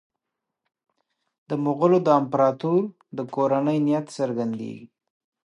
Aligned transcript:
د 1.49 1.51
مغولو 1.63 1.97
د 2.03 2.07
امپراطور 2.19 2.81
د 3.17 3.19
کورنۍ 3.35 3.77
نیت 3.87 4.05
څرګندېږي. 4.17 4.87